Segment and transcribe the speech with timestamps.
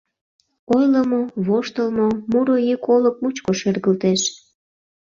[0.75, 4.21] Ойлымо, воштылмо, муро йӱк олык мучко шергылтеш...